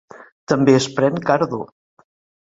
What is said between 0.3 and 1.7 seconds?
També es pren cardo.